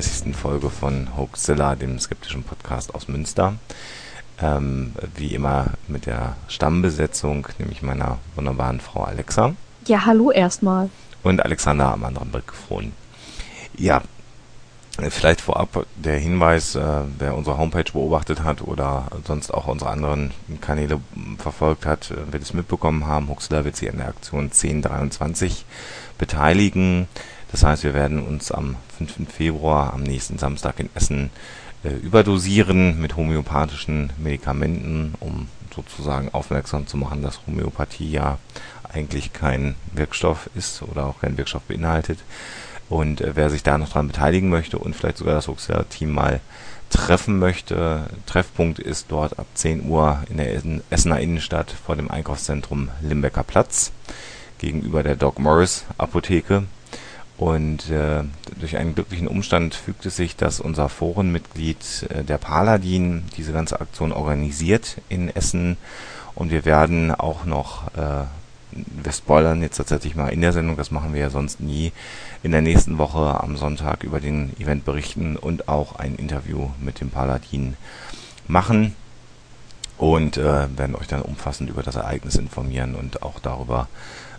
[0.00, 0.36] 35.
[0.36, 3.54] Folge von Hoaxilla, dem skeptischen Podcast aus Münster.
[4.40, 9.54] Ähm, wie immer mit der Stammbesetzung, nämlich meiner wunderbaren Frau Alexa.
[9.86, 10.88] Ja, hallo erstmal.
[11.24, 12.92] Und Alexander am anderen Mikrofon.
[13.76, 14.02] Ja,
[15.08, 20.32] vielleicht vorab der Hinweis, äh, wer unsere Homepage beobachtet hat oder sonst auch unsere anderen
[20.60, 21.00] Kanäle
[21.38, 23.28] verfolgt hat, äh, wird es mitbekommen haben.
[23.28, 25.64] Hoaxilla wird sich an der Aktion 1023
[26.18, 27.08] beteiligen.
[27.50, 28.76] Das heißt, wir werden uns am
[29.06, 29.32] 5.
[29.32, 31.30] Februar, am nächsten Samstag in Essen,
[31.84, 38.38] äh, überdosieren mit homöopathischen Medikamenten, um sozusagen aufmerksam zu machen, dass Homöopathie ja
[38.82, 42.18] eigentlich kein Wirkstoff ist oder auch keinen Wirkstoff beinhaltet.
[42.88, 46.40] Und äh, wer sich da noch dran beteiligen möchte und vielleicht sogar das Huxler-Team mal
[46.90, 50.54] treffen möchte, Treffpunkt ist dort ab 10 Uhr in der
[50.90, 53.92] Essener Innenstadt vor dem Einkaufszentrum Limbecker Platz
[54.58, 56.64] gegenüber der Doc Morris Apotheke.
[57.38, 58.24] Und äh,
[58.58, 63.80] durch einen glücklichen Umstand fügt es sich, dass unser Forenmitglied äh, der Paladin diese ganze
[63.80, 65.76] Aktion organisiert in Essen.
[66.34, 68.24] Und wir werden auch noch, äh,
[68.72, 71.92] wir spoilern jetzt tatsächlich mal in der Sendung, das machen wir ja sonst nie,
[72.42, 77.00] in der nächsten Woche am Sonntag über den Event berichten und auch ein Interview mit
[77.00, 77.76] dem Paladin
[78.48, 78.96] machen
[79.96, 83.88] und äh, werden euch dann umfassend über das Ereignis informieren und auch darüber,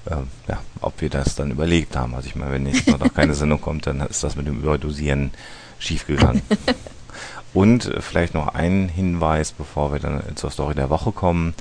[0.09, 2.15] äh, ja, ob wir das dann überlegt haben.
[2.15, 4.59] Also ich meine, wenn nächstes Mal noch keine Sendung kommt, dann ist das mit dem
[4.59, 5.31] Überdosieren
[5.79, 6.41] schiefgegangen.
[7.53, 11.55] Und äh, vielleicht noch ein Hinweis, bevor wir dann zur Story der Woche kommen,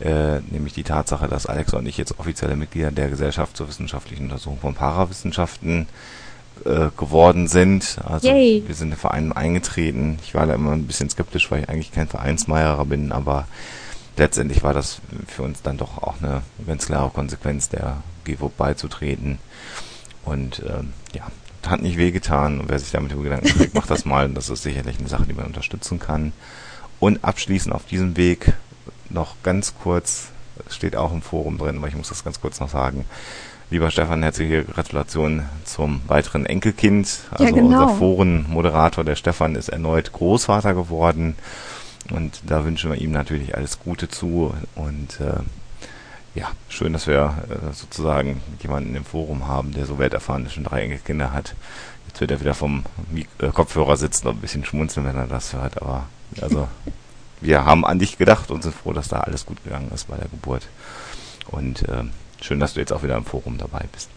[0.00, 4.24] äh, nämlich die Tatsache, dass Alex und ich jetzt offizielle Mitglieder der Gesellschaft zur wissenschaftlichen
[4.24, 5.86] Untersuchung von Parawissenschaften
[6.64, 7.98] äh, geworden sind.
[8.04, 8.62] Also Yay.
[8.66, 10.18] wir sind in den Verein eingetreten.
[10.22, 13.46] Ich war da immer ein bisschen skeptisch, weil ich eigentlich kein Vereinsmeierer bin, aber
[14.16, 19.38] letztendlich war das für uns dann doch auch eine ganz klare Konsequenz, der GWOP beizutreten.
[20.24, 21.26] Und ähm, ja,
[21.66, 22.60] hat nicht wehgetan.
[22.60, 24.26] Und wer sich damit über Gedanken kriegt, macht das mal.
[24.26, 26.32] Und das ist sicherlich eine Sache, die man unterstützen kann.
[27.00, 28.52] Und abschließend auf diesem Weg
[29.10, 30.28] noch ganz kurz,
[30.68, 33.04] steht auch im Forum drin, aber ich muss das ganz kurz noch sagen.
[33.70, 37.20] Lieber Stefan, herzliche Gratulation zum weiteren Enkelkind.
[37.30, 37.82] Also ja, genau.
[37.82, 41.36] unser Forenmoderator, der Stefan, ist erneut Großvater geworden.
[42.10, 44.54] Und da wünschen wir ihm natürlich alles Gute zu.
[44.74, 45.40] Und äh,
[46.34, 50.64] ja, schön, dass wir äh, sozusagen jemanden im Forum haben, der so welterfahren ist und
[50.64, 51.54] drei Enkelkinder hat.
[52.08, 55.26] Jetzt wird er wieder vom Mik äh, Kopfhörer sitzen und ein bisschen schmunzeln, wenn er
[55.26, 55.80] das hört.
[55.80, 56.06] Aber
[56.40, 56.68] also,
[57.40, 60.16] wir haben an dich gedacht und sind froh, dass da alles gut gegangen ist bei
[60.16, 60.68] der Geburt.
[61.48, 62.04] Und äh,
[62.40, 64.08] schön, dass du jetzt auch wieder im Forum dabei bist.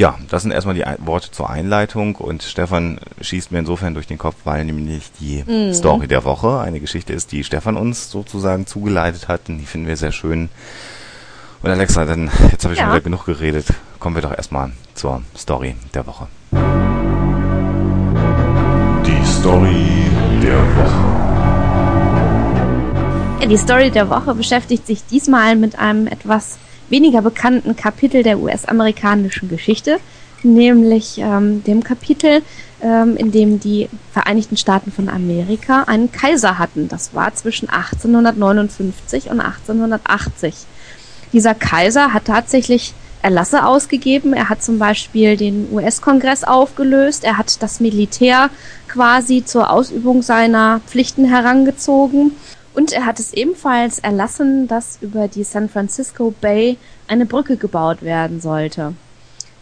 [0.00, 4.16] Ja, das sind erstmal die Worte zur Einleitung und Stefan schießt mir insofern durch den
[4.16, 5.74] Kopf, weil nämlich die mhm.
[5.74, 9.88] Story der Woche eine Geschichte ist, die Stefan uns sozusagen zugeleitet hat und die finden
[9.88, 10.48] wir sehr schön.
[11.62, 12.86] Und Alexa, dann jetzt habe ich ja.
[12.86, 13.66] schon wieder genug geredet.
[13.98, 16.28] Kommen wir doch erstmal zur Story der Woche.
[19.04, 19.84] Die Story
[20.42, 21.20] der Woche.
[23.42, 26.56] Ja, die Story der Woche beschäftigt sich diesmal mit einem etwas
[26.90, 29.98] weniger bekannten Kapitel der US-amerikanischen Geschichte,
[30.42, 32.42] nämlich ähm, dem Kapitel,
[32.82, 36.88] ähm, in dem die Vereinigten Staaten von Amerika einen Kaiser hatten.
[36.88, 40.54] Das war zwischen 1859 und 1880.
[41.32, 42.92] Dieser Kaiser hat tatsächlich
[43.22, 44.32] Erlasse ausgegeben.
[44.32, 47.24] Er hat zum Beispiel den US-Kongress aufgelöst.
[47.24, 48.50] Er hat das Militär
[48.88, 52.32] quasi zur Ausübung seiner Pflichten herangezogen.
[52.72, 56.76] Und er hat es ebenfalls erlassen, dass über die San Francisco Bay
[57.08, 58.94] eine Brücke gebaut werden sollte.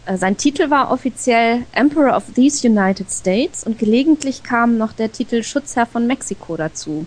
[0.05, 5.11] Äh, sein Titel war offiziell Emperor of these United States und gelegentlich kam noch der
[5.11, 7.05] Titel Schutzherr von Mexiko dazu.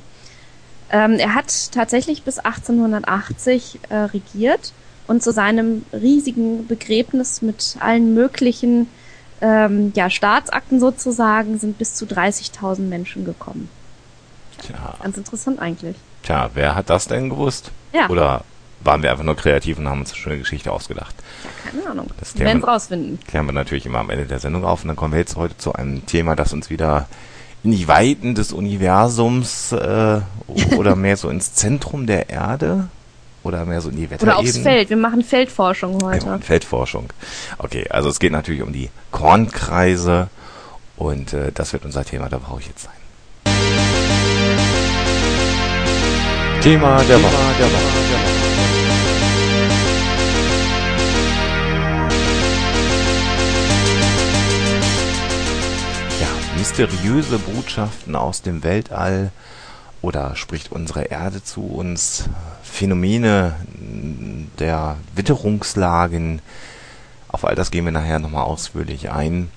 [0.90, 4.72] Ähm, er hat tatsächlich bis 1880 äh, regiert
[5.06, 8.88] und zu seinem riesigen Begräbnis mit allen möglichen
[9.40, 13.68] ähm, ja, Staatsakten sozusagen sind bis zu 30.000 Menschen gekommen.
[14.72, 14.94] Tja.
[15.02, 15.96] Ganz interessant eigentlich.
[16.22, 17.70] Tja, wer hat das denn gewusst?
[17.92, 18.08] Ja.
[18.08, 18.44] Oder
[18.80, 21.14] waren wir einfach nur kreativ und haben uns eine schöne Geschichte ausgedacht?
[21.44, 22.10] Ja, keine Ahnung.
[22.18, 23.18] Das wir werden es rausfinden.
[23.26, 24.82] Klären wir natürlich immer am Ende der Sendung auf.
[24.82, 27.06] Und dann kommen wir jetzt heute zu einem Thema, das uns wieder
[27.64, 30.20] in die Weiten des Universums äh,
[30.76, 32.88] oder mehr so ins Zentrum der Erde
[33.44, 34.38] oder mehr so in die Wetterebene.
[34.38, 34.90] Oder aufs Feld.
[34.90, 36.26] Wir machen Feldforschung heute.
[36.26, 37.08] Ja, Feldforschung.
[37.58, 40.28] Okay, also es geht natürlich um die Kornkreise
[40.96, 43.01] und äh, das wird unser Thema, da brauche ich jetzt sein.
[46.62, 47.32] Thema der Woche.
[56.20, 59.32] Ja, mysteriöse Botschaften aus dem Weltall
[60.02, 62.26] oder spricht unsere Erde zu uns,
[62.62, 63.56] Phänomene
[64.60, 66.40] der Witterungslagen,
[67.26, 69.50] auf all das gehen wir nachher nochmal ausführlich ein.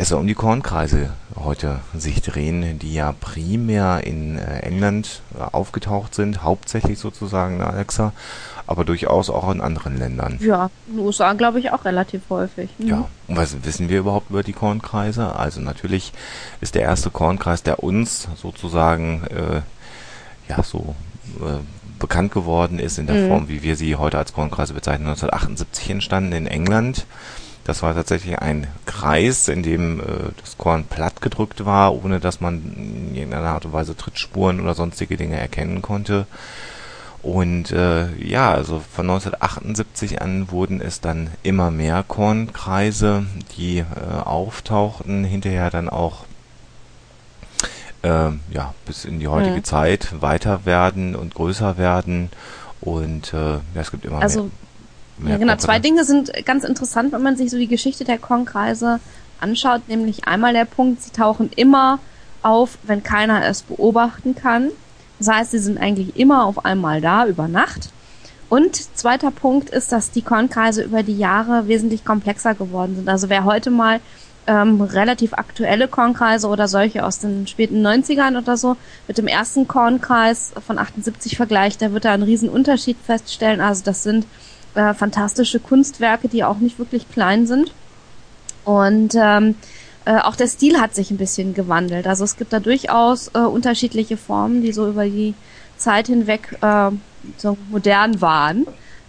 [0.00, 5.42] Es soll um die Kornkreise heute sich drehen, die ja primär in äh, England äh,
[5.42, 8.12] aufgetaucht sind, hauptsächlich sozusagen, Alexa,
[8.68, 10.38] aber durchaus auch in anderen Ländern.
[10.40, 12.70] Ja, in den USA glaube ich auch relativ häufig.
[12.78, 12.86] Mhm.
[12.86, 15.34] Ja, und was wissen wir überhaupt über die Kornkreise?
[15.34, 16.12] Also natürlich
[16.60, 19.62] ist der erste Kornkreis, der uns sozusagen äh,
[20.48, 20.94] ja so
[21.40, 21.58] äh,
[21.98, 23.28] bekannt geworden ist in der mhm.
[23.28, 27.04] Form, wie wir sie heute als Kornkreise bezeichnen, 1978 entstanden in England.
[27.68, 30.04] Das war tatsächlich ein Kreis, in dem äh,
[30.40, 34.74] das Korn platt gedrückt war, ohne dass man in irgendeiner Art und Weise Trittspuren oder
[34.74, 36.26] sonstige Dinge erkennen konnte.
[37.22, 43.26] Und äh, ja, also von 1978 an wurden es dann immer mehr Kornkreise,
[43.58, 43.84] die äh,
[44.24, 46.24] auftauchten, hinterher dann auch
[48.00, 49.64] äh, ja, bis in die heutige mhm.
[49.64, 52.30] Zeit weiter werden und größer werden.
[52.80, 54.52] Und äh, ja, es gibt immer also, mehr.
[55.26, 55.56] Ja, genau.
[55.56, 59.00] Zwei Dinge sind ganz interessant, wenn man sich so die Geschichte der Kornkreise
[59.40, 59.88] anschaut.
[59.88, 61.98] Nämlich einmal der Punkt, sie tauchen immer
[62.42, 64.70] auf, wenn keiner es beobachten kann.
[65.18, 67.90] Das heißt, sie sind eigentlich immer auf einmal da über Nacht.
[68.48, 73.08] Und zweiter Punkt ist, dass die Kornkreise über die Jahre wesentlich komplexer geworden sind.
[73.08, 74.00] Also wer heute mal
[74.46, 78.76] ähm, relativ aktuelle Kornkreise oder solche aus den späten 90ern oder so
[79.06, 83.60] mit dem ersten Kornkreis von 78 vergleicht, der wird da einen riesen Unterschied feststellen.
[83.60, 84.26] Also das sind
[84.74, 87.72] äh, fantastische Kunstwerke, die auch nicht wirklich klein sind.
[88.64, 89.54] Und ähm,
[90.04, 92.06] äh, auch der Stil hat sich ein bisschen gewandelt.
[92.06, 95.34] Also es gibt da durchaus äh, unterschiedliche Formen, die so über die
[95.76, 96.90] Zeit hinweg äh,
[97.36, 98.66] so modern waren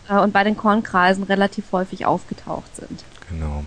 [0.10, 3.04] äh, und bei den Kornkreisen relativ häufig aufgetaucht sind.
[3.30, 3.64] Genau.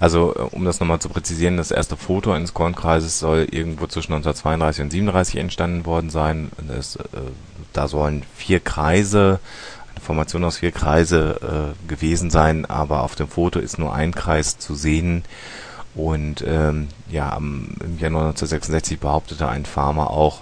[0.00, 4.12] Also, äh, um das nochmal zu präzisieren, das erste Foto eines Kornkreises soll irgendwo zwischen
[4.12, 6.50] 1932 und 37 entstanden worden sein.
[6.66, 7.00] Das, äh,
[7.72, 9.40] da sollen vier Kreise,
[10.02, 14.58] Formation aus vier Kreise äh, gewesen sein, aber auf dem Foto ist nur ein Kreis
[14.58, 15.24] zu sehen.
[15.94, 20.40] Und ähm, ja, am, im Januar 1966 behauptete ein Farmer auch,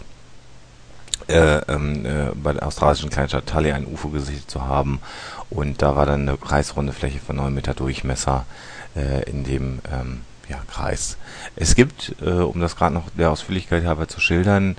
[1.28, 5.00] äh, ähm, äh, bei der australischen Kleinstadt Tully ein UFO gesichtet zu haben.
[5.48, 8.46] Und da war dann eine kreisrunde Fläche von 9 Meter Durchmesser
[8.96, 11.16] äh, in dem ähm, ja, Kreis.
[11.56, 14.76] Es gibt, äh, um das gerade noch der Ausführlichkeit halber zu schildern,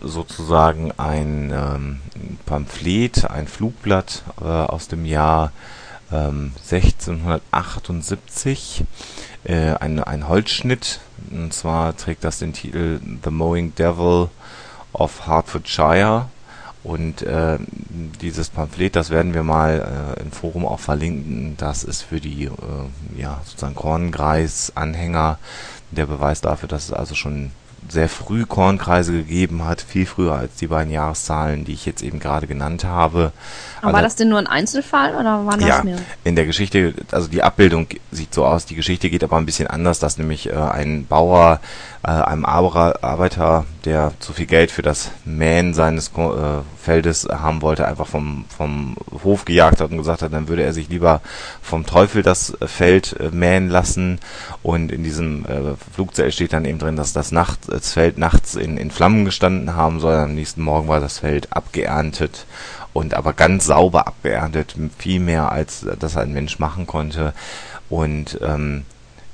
[0.00, 2.00] sozusagen ein ähm,
[2.46, 5.52] Pamphlet, ein Flugblatt äh, aus dem Jahr
[6.12, 8.84] ähm, 1678,
[9.44, 14.28] äh, ein, ein Holzschnitt, und zwar trägt das den Titel The Mowing Devil
[14.92, 16.28] of Hertfordshire
[16.86, 17.58] und äh,
[18.20, 21.56] dieses Pamphlet, das werden wir mal äh, im Forum auch verlinken.
[21.56, 22.50] Das ist für die äh,
[23.18, 25.40] ja sozusagen Kornkreis-Anhänger
[25.90, 27.50] der Beweis dafür, dass es also schon
[27.88, 32.18] sehr früh Kornkreise gegeben hat, viel früher als die beiden Jahreszahlen, die ich jetzt eben
[32.18, 33.32] gerade genannt habe.
[33.80, 35.98] Aber war das denn nur ein Einzelfall oder waren das ja, mehr?
[36.24, 39.68] In der Geschichte, also die Abbildung sieht so aus, die Geschichte geht aber ein bisschen
[39.68, 41.60] anders, dass nämlich äh, ein Bauer
[42.02, 47.86] äh, einem Arbeiter, der zu viel Geld für das Mähen seines äh, Feldes haben wollte,
[47.86, 51.22] einfach vom, vom Hof gejagt hat und gesagt hat, dann würde er sich lieber
[51.62, 54.18] vom Teufel das Feld äh, mähen lassen.
[54.62, 58.56] Und in diesem äh, Flugzeug steht dann eben drin, dass das, Nacht, das Feld nachts
[58.56, 60.16] in, in Flammen gestanden haben soll.
[60.16, 62.44] Am nächsten Morgen war das Feld abgeerntet
[62.92, 67.34] und aber ganz sauber abgeerntet, viel mehr als das ein Mensch machen konnte.
[67.88, 68.84] Und ähm,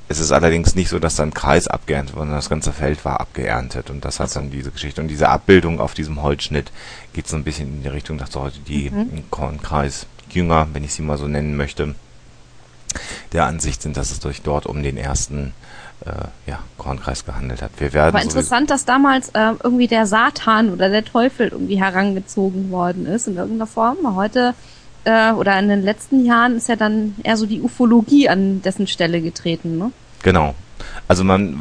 [0.09, 3.21] es ist allerdings nicht so, dass dann Kreis abgeerntet wurde, sondern das ganze Feld war
[3.21, 5.00] abgeerntet und das hat dann diese Geschichte.
[5.00, 6.71] Und diese Abbildung auf diesem Holzschnitt
[7.12, 9.25] geht so ein bisschen in die Richtung, dass heute die mhm.
[9.30, 11.94] Kornkreis Jünger, wenn ich sie mal so nennen möchte,
[13.32, 15.54] der Ansicht sind, dass es durch dort um den ersten
[16.04, 17.71] äh, ja, Kornkreis gehandelt hat.
[17.78, 22.71] Wir werden Aber interessant, dass damals äh, irgendwie der Satan oder der Teufel irgendwie herangezogen
[22.71, 24.16] worden ist in irgendeiner Form.
[24.16, 24.54] Heute
[25.04, 28.87] äh, oder in den letzten Jahren ist ja dann eher so die Ufologie an dessen
[28.87, 29.92] Stelle getreten, ne?
[30.23, 30.54] Genau.
[31.09, 31.61] Also man,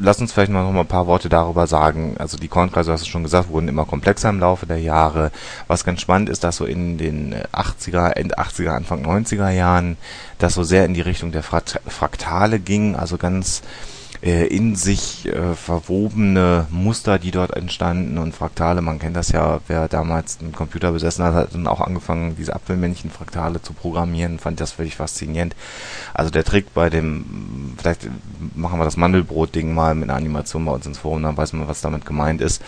[0.00, 2.16] lass uns vielleicht noch mal ein paar Worte darüber sagen.
[2.18, 5.30] Also die Kornkreise, hast du schon gesagt, wurden immer komplexer im Laufe der Jahre.
[5.66, 9.96] Was ganz spannend ist, dass so in den 80er, End 80er, Anfang 90er Jahren
[10.38, 13.62] das so sehr in die Richtung der Fraktale ging, also ganz
[14.30, 19.86] in sich äh, verwobene Muster, die dort entstanden und Fraktale, man kennt das ja, wer
[19.86, 24.72] damals einen Computer besessen hat, hat dann auch angefangen, diese Apfelmännchen-Fraktale zu programmieren, fand das
[24.72, 25.54] völlig faszinierend.
[26.14, 28.08] Also der Trick bei dem, vielleicht
[28.54, 31.68] machen wir das Mandelbrot-Ding mal mit einer Animation bei uns ins Forum, dann weiß man,
[31.68, 32.62] was damit gemeint ist.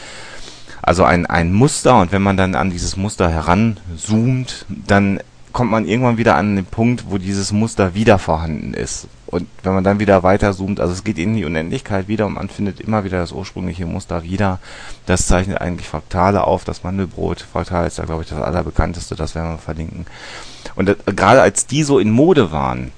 [0.82, 5.20] Also ein, ein Muster und wenn man dann an dieses Muster heranzoomt, dann
[5.56, 9.08] kommt man irgendwann wieder an den Punkt, wo dieses Muster wieder vorhanden ist.
[9.24, 12.34] Und wenn man dann wieder weiter zoomt, also es geht in die Unendlichkeit wieder und
[12.34, 14.58] man findet immer wieder das ursprüngliche Muster wieder.
[15.06, 16.64] Das zeichnet eigentlich Fraktale auf.
[16.64, 19.16] Das Mandelbrot Fraktal ist da, glaube ich, das allerbekannteste.
[19.16, 20.04] Das werden wir verlinken.
[20.74, 22.92] Und äh, gerade als die so in Mode waren,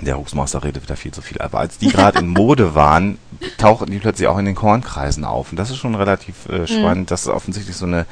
[0.00, 1.40] Der Hoaxmaster redet wieder viel zu viel.
[1.40, 3.18] Aber als die gerade in Mode waren,
[3.58, 5.52] tauchten die plötzlich auch in den Kornkreisen auf.
[5.52, 7.06] Und das ist schon relativ äh, spannend, mhm.
[7.06, 8.06] dass offensichtlich so eine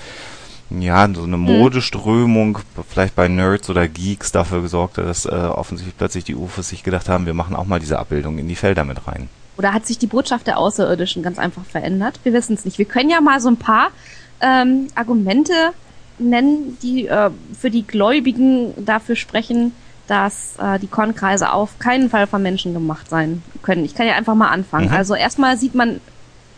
[0.70, 2.58] ja, so eine Modeströmung,
[2.88, 6.82] vielleicht bei Nerds oder Geeks dafür gesorgt hat, dass äh, offensichtlich plötzlich die UFOs sich
[6.82, 9.28] gedacht haben, wir machen auch mal diese Abbildung in die Felder mit rein.
[9.56, 12.20] Oder hat sich die Botschaft der Außerirdischen ganz einfach verändert?
[12.22, 12.78] Wir wissen es nicht.
[12.78, 13.88] Wir können ja mal so ein paar
[14.40, 15.52] ähm, Argumente
[16.18, 19.72] nennen, die äh, für die Gläubigen dafür sprechen,
[20.06, 23.84] dass äh, die Kornkreise auf keinen Fall von Menschen gemacht sein können.
[23.84, 24.88] Ich kann ja einfach mal anfangen.
[24.88, 24.94] Mhm.
[24.94, 26.00] Also erstmal sieht man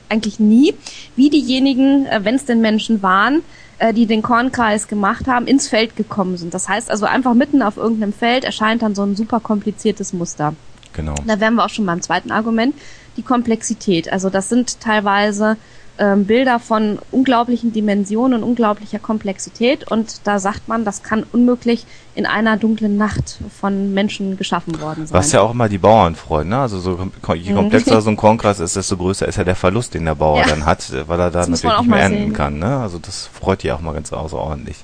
[0.09, 0.75] eigentlich nie,
[1.17, 3.43] wie diejenigen, äh, wenn es denn Menschen waren,
[3.80, 6.54] äh, die den Kornkreis gemacht haben, ins Feld gekommen sind.
[6.54, 10.54] Das heißt also einfach mitten auf irgendeinem Feld erscheint dann so ein super kompliziertes Muster.
[10.92, 11.14] Genau.
[11.26, 12.75] Da wären wir auch schon beim zweiten Argument,
[13.16, 14.12] die Komplexität.
[14.12, 15.56] Also das sind teilweise
[16.00, 21.85] ähm, Bilder von unglaublichen Dimensionen und unglaublicher Komplexität und da sagt man, das kann unmöglich
[22.14, 25.19] in einer dunklen Nacht von Menschen geschaffen worden sein.
[25.19, 26.59] Was ja auch immer die Bauern freuen, ne?
[26.59, 30.07] Also so, je komplexer so ein Kornkreis ist, desto größer ist ja der Verlust, den
[30.07, 30.47] der Bauer ja.
[30.47, 32.33] dann hat, weil er da natürlich nicht mehr ernten sehen.
[32.33, 32.59] kann.
[32.59, 32.78] Ne?
[32.78, 34.78] Also das freut die auch mal ganz außerordentlich.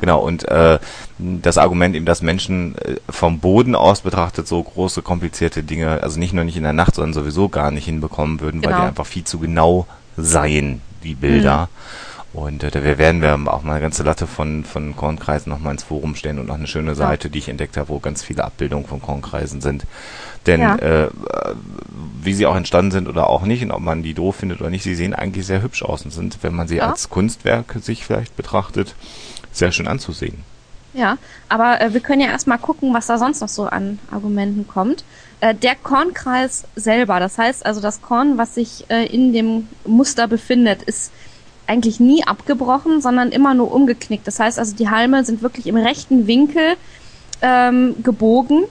[0.00, 0.78] Genau, und äh,
[1.18, 6.18] das Argument eben, dass Menschen äh, vom Boden aus betrachtet so große, komplizierte Dinge, also
[6.18, 8.72] nicht nur nicht in der Nacht, sondern sowieso gar nicht hinbekommen würden, genau.
[8.72, 9.86] weil die einfach viel zu genau
[10.22, 11.62] seien, die Bilder.
[11.62, 12.10] Mhm.
[12.32, 15.82] Und äh, da werden wir auch mal eine ganze Latte von, von Kornkreisen nochmal ins
[15.82, 18.86] Forum stellen und noch eine schöne Seite, die ich entdeckt habe, wo ganz viele Abbildungen
[18.86, 19.84] von Kornkreisen sind.
[20.46, 20.76] Denn ja.
[20.76, 21.08] äh,
[22.22, 24.70] wie sie auch entstanden sind oder auch nicht und ob man die doof findet oder
[24.70, 26.88] nicht, sie sehen eigentlich sehr hübsch aus und sind, wenn man sie ja.
[26.88, 28.94] als Kunstwerk sich vielleicht betrachtet,
[29.52, 30.44] sehr schön anzusehen.
[30.92, 34.66] Ja, aber äh, wir können ja erstmal gucken, was da sonst noch so an Argumenten
[34.66, 35.04] kommt.
[35.40, 40.28] Äh, der Kornkreis selber, das heißt also das Korn, was sich äh, in dem Muster
[40.28, 41.12] befindet, ist
[41.66, 44.26] eigentlich nie abgebrochen, sondern immer nur umgeknickt.
[44.26, 46.74] Das heißt also, die Halme sind wirklich im rechten Winkel
[47.42, 48.64] ähm, gebogen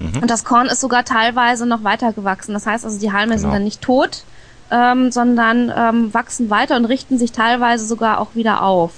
[0.00, 0.20] mhm.
[0.20, 2.52] und das Korn ist sogar teilweise noch weiter gewachsen.
[2.52, 3.42] Das heißt also, die Halme genau.
[3.42, 4.24] sind dann nicht tot,
[4.70, 8.92] ähm, sondern ähm, wachsen weiter und richten sich teilweise sogar auch wieder auf.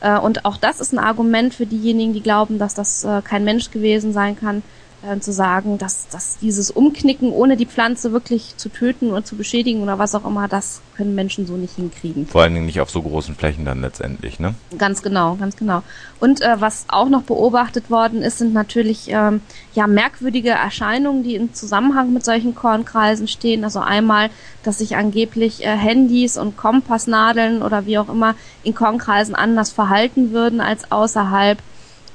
[0.00, 3.44] Äh, und auch das ist ein Argument für diejenigen, die glauben, dass das äh, kein
[3.44, 4.62] Mensch gewesen sein kann,
[5.08, 9.36] äh, zu sagen, dass, dass dieses Umknicken, ohne die Pflanze wirklich zu töten oder zu
[9.36, 12.26] beschädigen oder was auch immer, das können Menschen so nicht hinkriegen.
[12.26, 14.54] Vor allen Dingen nicht auf so großen Flächen dann letztendlich, ne?
[14.78, 15.82] Ganz genau, ganz genau.
[16.20, 19.40] Und äh, was auch noch beobachtet worden ist, sind natürlich ähm,
[19.74, 23.64] ja merkwürdige Erscheinungen, die im Zusammenhang mit solchen Kornkreisen stehen.
[23.64, 24.30] Also einmal,
[24.62, 30.32] dass sich angeblich äh, Handys und Kompassnadeln oder wie auch immer in Kornkreisen anders verhalten
[30.32, 31.58] würden als außerhalb.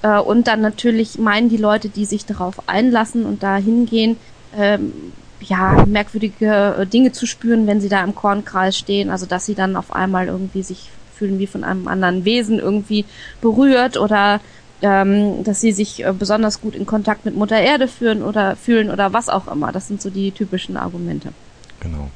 [0.01, 4.17] Äh, und dann natürlich meinen die Leute, die sich darauf einlassen und da hingehen,
[4.57, 4.93] ähm,
[5.41, 9.09] ja, merkwürdige äh, Dinge zu spüren, wenn sie da im Kornkreis stehen.
[9.09, 13.05] Also dass sie dann auf einmal irgendwie sich fühlen wie von einem anderen Wesen irgendwie
[13.41, 14.39] berührt oder
[14.81, 18.89] ähm, dass sie sich äh, besonders gut in Kontakt mit Mutter Erde führen oder fühlen
[18.89, 19.71] oder was auch immer.
[19.71, 21.33] Das sind so die typischen Argumente.
[21.81, 22.09] Genau.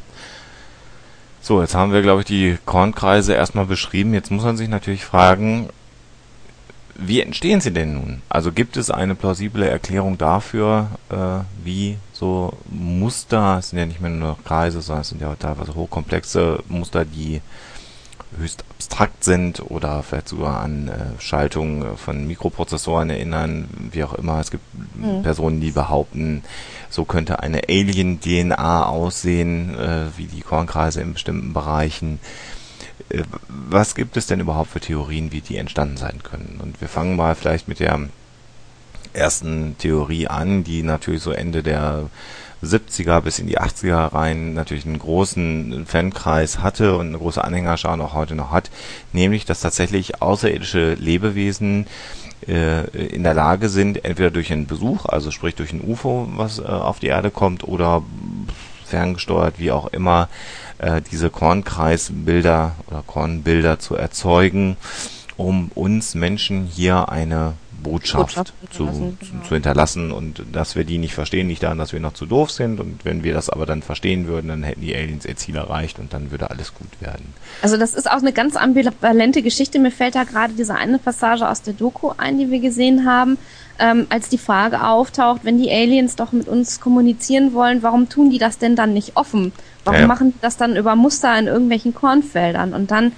[1.41, 4.13] So, jetzt haben wir, glaube ich, die Kornkreise erstmal beschrieben.
[4.13, 5.67] Jetzt muss man sich natürlich fragen,
[6.95, 8.21] wie entstehen sie denn nun?
[8.29, 14.01] Also gibt es eine plausible Erklärung dafür, äh, wie so Muster, es sind ja nicht
[14.01, 17.41] mehr nur Kreise, sondern es sind ja teilweise hochkomplexe Muster, die
[18.37, 24.39] höchst abstrakt sind oder vielleicht sogar an äh, Schaltungen von Mikroprozessoren erinnern, wie auch immer.
[24.39, 24.63] Es gibt
[24.95, 25.23] mhm.
[25.23, 26.43] Personen, die behaupten,
[26.89, 32.19] so könnte eine Alien-DNA aussehen, äh, wie die Kornkreise in bestimmten Bereichen.
[33.13, 36.59] Äh, was gibt es denn überhaupt für Theorien, wie die entstanden sein können?
[36.61, 37.99] Und wir fangen mal vielleicht mit der
[39.13, 42.09] ersten Theorie an, die natürlich so Ende der
[42.63, 47.99] 70er bis in die 80er rein natürlich einen großen Fankreis hatte und eine große Anhängerschar
[47.99, 48.71] auch heute noch hat,
[49.11, 51.87] nämlich dass tatsächlich außerirdische Lebewesen
[52.47, 56.59] äh, in der Lage sind, entweder durch einen Besuch, also sprich durch ein UFO, was
[56.59, 58.03] äh, auf die Erde kommt, oder
[58.85, 60.29] ferngesteuert, wie auch immer,
[60.77, 64.77] äh, diese Kornkreisbilder oder Kornbilder zu erzeugen,
[65.37, 67.53] um uns Menschen hier eine
[67.83, 69.13] Botschaft, Botschaft zu, genau.
[69.45, 72.49] zu, hinterlassen und dass wir die nicht verstehen, nicht daran, dass wir noch zu doof
[72.49, 75.57] sind und wenn wir das aber dann verstehen würden, dann hätten die Aliens ihr Ziel
[75.57, 77.33] erreicht und dann würde alles gut werden.
[77.61, 79.79] Also das ist auch eine ganz ambivalente Geschichte.
[79.79, 83.37] Mir fällt da gerade diese eine Passage aus der Doku ein, die wir gesehen haben,
[83.79, 88.29] ähm, als die Frage auftaucht, wenn die Aliens doch mit uns kommunizieren wollen, warum tun
[88.29, 89.51] die das denn dann nicht offen?
[89.85, 90.07] Warum ja.
[90.07, 92.73] machen die das dann über Muster in irgendwelchen Kornfeldern?
[92.73, 93.11] Und dann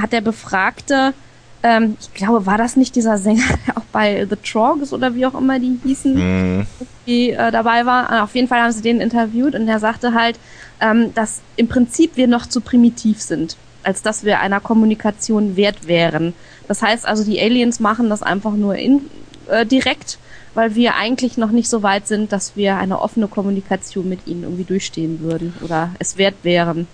[0.00, 1.14] hat der Befragte
[1.62, 5.26] ähm, ich glaube, war das nicht dieser Sänger, der auch bei The Trogs oder wie
[5.26, 6.66] auch immer die hießen, mm.
[7.06, 8.12] die äh, dabei war?
[8.12, 10.38] Äh, auf jeden Fall haben sie den interviewt und der sagte halt,
[10.80, 15.88] ähm, dass im Prinzip wir noch zu primitiv sind, als dass wir einer Kommunikation wert
[15.88, 16.34] wären.
[16.68, 19.02] Das heißt also, die Aliens machen das einfach nur in,
[19.48, 20.18] äh, direkt
[20.58, 24.42] weil wir eigentlich noch nicht so weit sind, dass wir eine offene Kommunikation mit ihnen
[24.42, 26.88] irgendwie durchstehen würden oder es wert wären.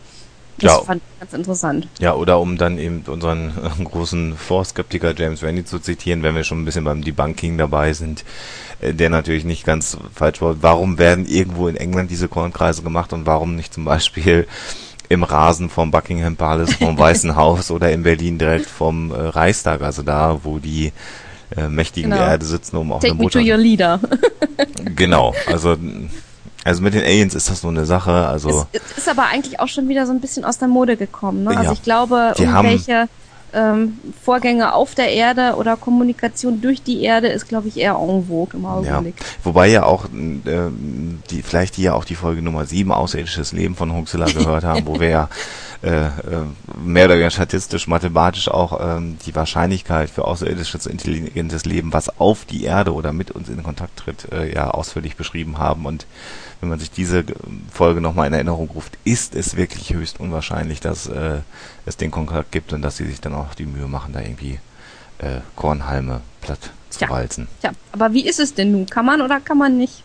[0.58, 0.78] Das Ja.
[0.80, 1.88] fand ich ganz interessant.
[1.98, 6.44] Ja, oder um dann eben unseren äh, großen Vorskeptiker James Randi zu zitieren, wenn wir
[6.44, 8.22] schon ein bisschen beim Debunking dabei sind,
[8.82, 10.56] äh, der natürlich nicht ganz falsch war.
[10.62, 14.46] Warum werden irgendwo in England diese Kornkreise gemacht und warum nicht zum Beispiel
[15.08, 19.80] im Rasen vom Buckingham Palace, vom Weißen Haus oder in Berlin direkt vom äh, Reichstag,
[19.80, 20.92] also da, wo die
[21.56, 22.22] äh, mächtigen Genau.
[22.22, 24.00] der Erde sitzen, um auch Take eine me to your leader.
[24.96, 25.76] Genau, also
[26.64, 29.60] also mit den Aliens ist das so eine Sache, also Es es ist aber eigentlich
[29.60, 31.44] auch schon wieder so ein bisschen aus der Mode gekommen.
[31.44, 31.50] Ne?
[31.50, 31.72] Also Ja.
[31.72, 33.08] ich glaube, irgendwelche
[33.52, 38.26] ähm, Vorgänge auf der Erde oder Kommunikation durch die Erde ist, glaube ich, eher en
[38.26, 39.14] vogue im Ja, Augenblick.
[39.44, 43.76] wobei ja auch, ähm, die, vielleicht die ja auch die Folge Nummer 7, Außerirdisches Leben
[43.76, 45.28] von Huxela gehört haben, wo wir ja
[45.84, 46.10] äh, äh,
[46.82, 52.46] mehr oder weniger statistisch, mathematisch auch ähm, die Wahrscheinlichkeit für außerirdisches intelligentes Leben, was auf
[52.46, 55.84] die Erde oder mit uns in Kontakt tritt, äh, ja ausführlich beschrieben haben.
[55.84, 56.06] Und
[56.60, 57.34] wenn man sich diese äh,
[57.70, 61.40] Folge nochmal in Erinnerung ruft, ist es wirklich höchst unwahrscheinlich, dass äh,
[61.84, 64.60] es den Kontakt gibt und dass sie sich dann auch die Mühe machen, da irgendwie
[65.18, 67.10] äh, Kornhalme platt zu Tja.
[67.10, 67.46] walzen.
[67.60, 68.86] Tja, aber wie ist es denn nun?
[68.86, 70.03] Kann man oder kann man nicht?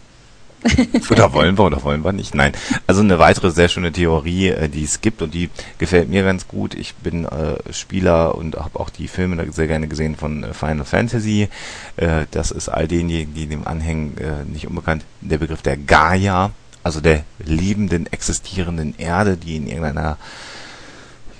[1.09, 2.35] Oder wollen wir oder wollen wir nicht?
[2.35, 2.51] Nein.
[2.85, 6.47] Also eine weitere sehr schöne Theorie, äh, die es gibt und die gefällt mir ganz
[6.47, 6.73] gut.
[6.73, 10.53] Ich bin äh, Spieler und habe auch die Filme da sehr gerne gesehen von äh,
[10.53, 11.49] Final Fantasy.
[11.95, 15.03] Äh, das ist all denjenigen, die dem anhängen, äh, nicht unbekannt.
[15.21, 16.51] Der Begriff der Gaia,
[16.83, 20.17] also der lebenden, existierenden Erde, die in irgendeiner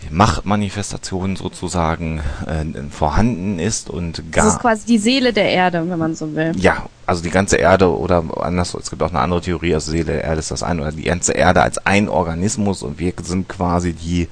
[0.10, 6.00] Machtmanifestation sozusagen äh, vorhanden ist und Das Ga ist quasi die Seele der Erde, wenn
[6.00, 6.54] man so will.
[6.58, 10.06] ja, also die ganze Erde oder anders, es gibt auch eine andere Theorie, also Seele
[10.06, 13.50] der Erde ist das eine, oder die ganze Erde als ein Organismus und wir sind
[13.50, 14.28] quasi die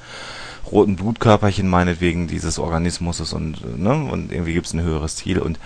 [0.71, 5.59] roten Blutkörperchen meinetwegen dieses Organismus und, ne, und irgendwie gibt es ein höheres Ziel und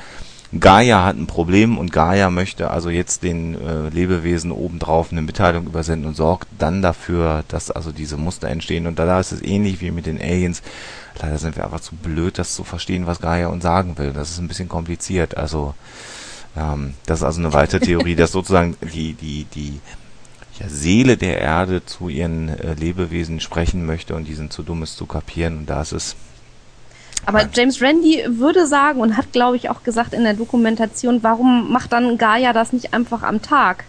[0.59, 5.65] Gaia hat ein Problem und Gaia möchte also jetzt den äh, Lebewesen obendrauf eine Mitteilung
[5.65, 8.85] übersenden und sorgt dann dafür, dass also diese Muster entstehen.
[8.85, 10.61] Und da, ist es ähnlich wie mit den Aliens.
[11.21, 14.11] Leider sind wir einfach zu blöd, das zu verstehen, was Gaia uns sagen will.
[14.11, 15.37] Das ist ein bisschen kompliziert.
[15.37, 15.73] Also
[16.57, 19.79] ähm, das ist also eine weitere Theorie, dass sozusagen die, die, die
[20.59, 24.83] ja, Seele der Erde zu ihren äh, Lebewesen sprechen möchte und die sind zu dumm,
[24.83, 25.59] es zu kapieren.
[25.59, 26.15] Und da ist es
[27.25, 31.71] Aber James Randi würde sagen und hat, glaube ich, auch gesagt in der Dokumentation, warum
[31.71, 33.83] macht dann Gaia das nicht einfach am Tag?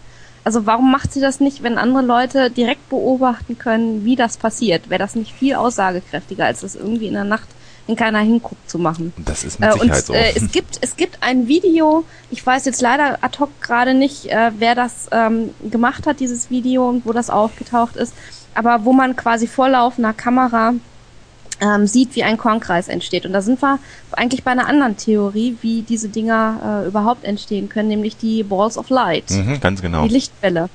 [0.45, 4.89] Also warum macht sie das nicht, wenn andere Leute direkt beobachten können, wie das passiert?
[4.89, 7.47] Wäre das nicht viel aussagekräftiger, als das irgendwie in der Nacht,
[7.87, 9.13] wenn keiner hinguckt, zu machen?
[9.17, 10.13] Und das ist mit Äh, Sicherheit und so.
[10.13, 14.25] äh, es gibt es gibt ein Video, ich weiß jetzt leider ad hoc gerade nicht,
[14.25, 18.13] äh, wer das ähm, gemacht hat, dieses Video und wo das aufgetaucht ist,
[18.53, 20.73] aber wo man quasi vor laufender Kamera
[21.61, 23.25] ähm, sieht, wie ein Kornkreis entsteht.
[23.25, 23.79] Und da sind wir
[24.11, 28.77] eigentlich bei einer anderen Theorie, wie diese Dinger äh, überhaupt entstehen können, nämlich die Balls
[28.77, 30.03] of Light, mhm, ganz genau.
[30.07, 30.69] die Lichtbälle.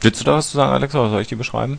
[0.00, 1.78] Willst du da was zu sagen, Alexa, oder soll ich die beschreiben?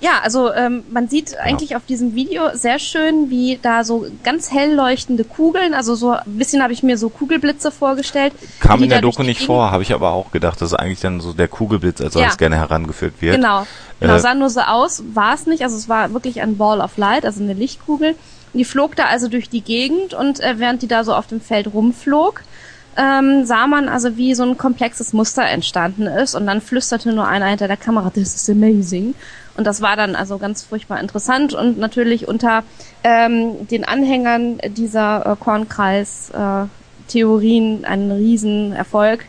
[0.00, 4.52] Ja, also ähm, man sieht eigentlich auf diesem Video sehr schön, wie da so ganz
[4.52, 8.34] hell leuchtende Kugeln, also so ein bisschen habe ich mir so Kugelblitze vorgestellt.
[8.60, 11.20] Kam in der Doku nicht vor, habe ich aber auch gedacht, das ist eigentlich dann
[11.20, 12.28] so der Kugelblitz, als Ja.
[12.36, 13.36] gerne herangeführt wird.
[13.36, 13.66] Genau,
[13.98, 16.82] genau Äh, sah nur so aus, war es nicht, also es war wirklich ein Ball
[16.82, 18.10] of Light, also eine Lichtkugel.
[18.10, 21.26] Und die flog da also durch die Gegend und äh, während die da so auf
[21.26, 22.42] dem Feld rumflog,
[22.98, 27.26] ähm, sah man also, wie so ein komplexes Muster entstanden ist und dann flüsterte nur
[27.26, 29.14] einer hinter der Kamera, this is amazing.
[29.56, 31.52] Und das war dann also ganz furchtbar interessant.
[31.54, 32.62] Und natürlich unter
[33.04, 39.26] ähm, den Anhängern dieser äh, Kornkreis-Theorien ein Riesenerfolg,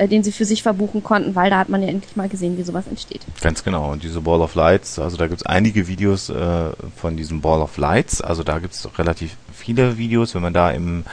[0.00, 2.56] äh, den sie für sich verbuchen konnten, weil da hat man ja endlich mal gesehen,
[2.56, 3.20] wie sowas entsteht.
[3.42, 3.92] Ganz genau.
[3.92, 7.76] Und diese Ball of Lights, also da gibt's einige Videos äh, von diesem Ball of
[7.76, 8.22] Lights.
[8.22, 10.34] Also da gibt's relativ viele Videos.
[10.34, 11.04] Wenn man da im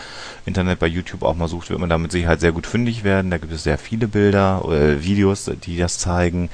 [0.46, 3.30] Internet bei YouTube auch mal sucht, wird man da mit Sicherheit sehr gut fündig werden.
[3.30, 6.50] Da gibt es sehr viele Bilder oder Videos, die das zeigen.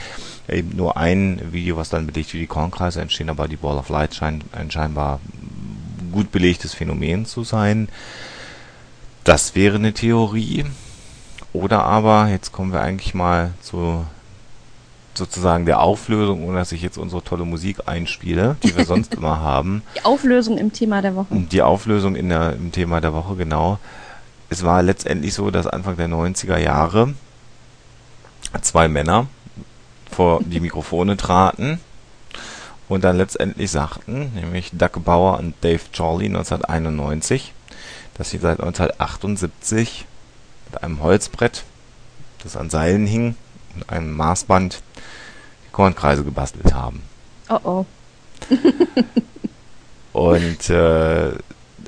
[0.50, 3.90] Eben nur ein Video, was dann belegt, wie die Kornkreise entstehen, aber die Ball of
[3.90, 5.20] Light scheint ein scheinbar
[6.12, 7.90] gut belegtes Phänomen zu sein.
[9.24, 10.66] Das wäre eine Theorie.
[11.54, 14.06] Oder aber, jetzt kommen wir eigentlich mal zu
[15.16, 19.40] sozusagen der Auflösung, ohne dass ich jetzt unsere tolle Musik einspiele, die wir sonst immer
[19.40, 19.84] haben.
[19.96, 21.28] Die Auflösung im Thema der Woche.
[21.30, 23.78] Die Auflösung in der, im Thema der Woche, genau.
[24.50, 27.14] Es war letztendlich so, dass Anfang der 90er Jahre
[28.62, 29.28] zwei Männer
[30.12, 31.80] vor die Mikrofone traten
[32.90, 37.54] und dann letztendlich sagten, nämlich Doug Bauer und Dave Chorley 1991,
[38.16, 40.06] dass sie seit 1978
[40.74, 41.64] mit einem Holzbrett,
[42.44, 43.36] das an Seilen hing,
[43.76, 47.02] und einem Maßband die Kornkreise gebastelt haben.
[47.50, 47.86] Oh oh.
[50.14, 51.32] Und äh,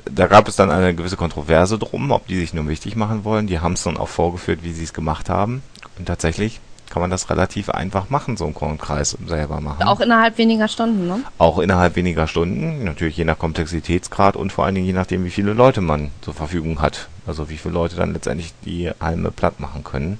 [0.04, 3.46] da gab es dann eine gewisse Kontroverse drum, ob die sich nur wichtig machen wollen.
[3.46, 5.62] Die haben es dann auch vorgeführt, wie sie es gemacht haben.
[5.98, 9.82] Und tatsächlich kann man das relativ einfach machen, so einen Kornkreis selber machen.
[9.84, 11.20] Auch innerhalb weniger Stunden, ne?
[11.38, 15.30] Auch innerhalb weniger Stunden, natürlich je nach Komplexitätsgrad und vor allen Dingen je nachdem, wie
[15.30, 17.08] viele Leute man zur Verfügung hat.
[17.26, 20.18] Also wie viele Leute dann letztendlich die Halme platt machen können.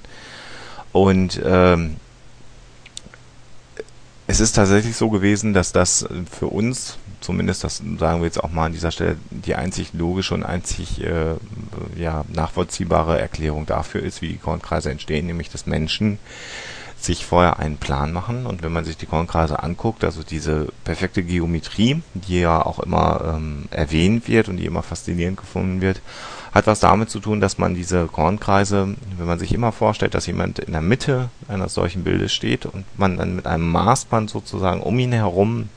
[0.91, 1.97] Und ähm,
[4.29, 8.51] es ist tatsächlich so gewesen, dass das für uns, zumindest das sagen wir jetzt auch
[8.51, 11.35] mal an dieser Stelle, die einzig logische und einzig äh,
[11.95, 16.19] ja, nachvollziehbare Erklärung dafür ist, wie die Kornkreise entstehen, nämlich dass Menschen
[16.99, 21.23] sich vorher einen Plan machen und wenn man sich die Kornkreise anguckt, also diese perfekte
[21.23, 26.01] Geometrie, die ja auch immer ähm, erwähnt wird und die immer faszinierend gefunden wird,
[26.57, 30.25] hat was damit zu tun, dass man diese Kornkreise, wenn man sich immer vorstellt, dass
[30.25, 34.81] jemand in der Mitte eines solchen Bildes steht und man dann mit einem Maßband sozusagen
[34.81, 35.69] um ihn herum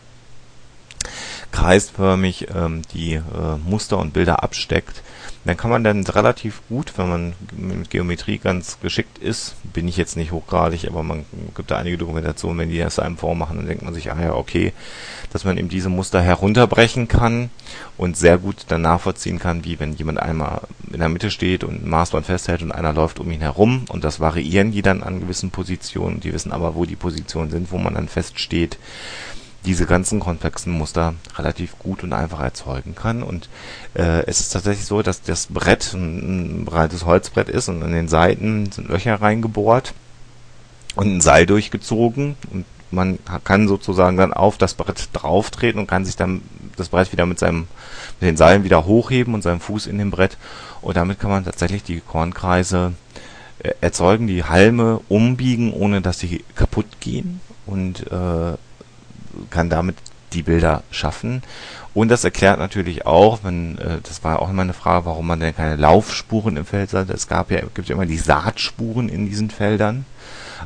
[1.52, 3.22] kreisförmig ähm, die äh,
[3.64, 5.02] Muster und Bilder absteckt,
[5.44, 9.96] dann kann man dann relativ gut, wenn man mit Geometrie ganz geschickt ist, bin ich
[9.96, 11.24] jetzt nicht hochgradig, aber man
[11.56, 14.34] gibt da einige Dokumentationen, wenn die das einem vormachen, dann denkt man sich, ah ja,
[14.34, 14.74] okay,
[15.32, 17.48] dass man eben diese Muster herunterbrechen kann
[17.96, 21.84] und sehr gut dann nachvollziehen kann, wie wenn jemand einmal in der Mitte steht und
[21.84, 25.20] ein Maßband festhält und einer läuft um ihn herum und das variieren die dann an
[25.20, 28.78] gewissen Positionen, die wissen aber, wo die Positionen sind, wo man dann feststeht
[29.64, 33.22] diese ganzen komplexen Muster relativ gut und einfach erzeugen kann.
[33.22, 33.48] Und
[33.94, 37.92] äh, es ist tatsächlich so, dass das Brett ein, ein breites Holzbrett ist und an
[37.92, 39.92] den Seiten sind Löcher reingebohrt
[40.94, 42.36] und ein Seil durchgezogen.
[42.52, 46.42] Und man kann sozusagen dann auf das Brett drauftreten und kann sich dann
[46.76, 47.68] das Brett wieder mit seinem
[48.20, 50.38] mit den Seilen wieder hochheben und seinem Fuß in dem Brett.
[50.80, 52.92] Und damit kann man tatsächlich die Kornkreise
[53.62, 57.40] äh, erzeugen, die Halme umbiegen, ohne dass sie kaputt gehen.
[57.66, 58.56] Und äh,
[59.50, 59.96] kann damit
[60.32, 61.42] die Bilder schaffen.
[61.92, 65.40] Und das erklärt natürlich auch, wenn, äh, das war auch immer eine Frage, warum man
[65.40, 67.10] denn keine Laufspuren im Feld hat.
[67.10, 70.06] Es gab ja, gibt ja immer die Saatspuren in diesen Feldern.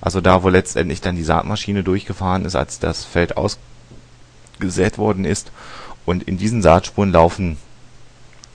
[0.00, 5.50] Also da, wo letztendlich dann die Saatmaschine durchgefahren ist, als das Feld ausgesät worden ist.
[6.04, 7.56] Und in diesen Saatspuren laufen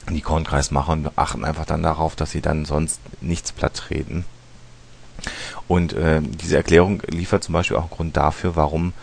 [0.10, 4.26] die Kornkreismacher und achten einfach dann darauf, dass sie dann sonst nichts platt treten.
[5.68, 8.94] Und äh, diese Erklärung liefert zum Beispiel auch einen Grund dafür, warum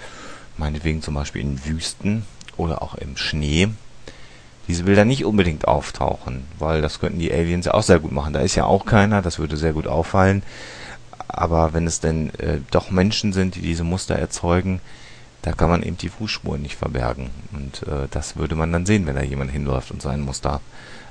[0.58, 2.24] meinetwegen zum Beispiel in Wüsten
[2.56, 3.68] oder auch im Schnee,
[4.68, 8.32] diese Bilder nicht unbedingt auftauchen, weil das könnten die Aliens ja auch sehr gut machen.
[8.32, 10.42] Da ist ja auch keiner, das würde sehr gut auffallen.
[11.28, 14.80] Aber wenn es denn äh, doch Menschen sind, die diese Muster erzeugen,
[15.42, 17.30] da kann man eben die Fußspuren nicht verbergen.
[17.52, 20.60] Und äh, das würde man dann sehen, wenn da jemand hinläuft und sein Muster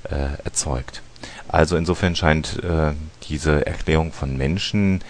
[0.03, 1.01] äh, erzeugt.
[1.47, 2.93] Also insofern scheint äh,
[3.29, 5.01] diese Erklärung von Menschen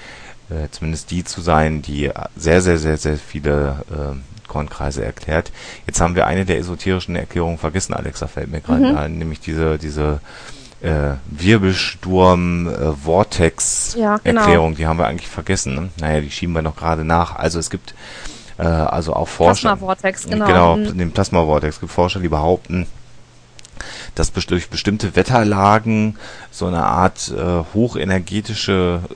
[0.50, 5.52] äh, zumindest die zu sein, die sehr, sehr, sehr, sehr viele äh, Kornkreise erklärt.
[5.86, 8.98] Jetzt haben wir eine der esoterischen Erklärungen vergessen, Alexa fällt mir gerade mhm.
[8.98, 10.20] ein, nämlich diese, diese
[10.82, 14.42] äh, Wirbelsturm äh, Vortex ja, genau.
[14.42, 15.76] Erklärung, die haben wir eigentlich vergessen.
[15.76, 15.90] Ne?
[16.00, 17.36] Naja, die schieben wir noch gerade nach.
[17.36, 17.96] Also es gibt
[18.58, 19.70] äh, also auch Forscher.
[19.70, 20.46] Plasma Vortex, genau.
[20.46, 20.98] Genau, mhm.
[20.98, 21.76] den Plasma Vortex.
[21.76, 22.88] Es gibt Forscher, die behaupten,
[24.15, 26.17] dass durch bestimmte Wetterlagen
[26.51, 29.15] so eine Art äh, hochenergetische äh,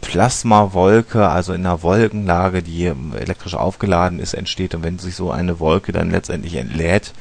[0.00, 4.74] Plasmawolke, also in einer Wolkenlage, die elektrisch aufgeladen ist, entsteht.
[4.74, 7.12] Und wenn sich so eine Wolke dann letztendlich entlädt,